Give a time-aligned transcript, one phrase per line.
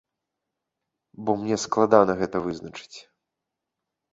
[1.27, 2.97] Бо мне складана гэта вызначыць.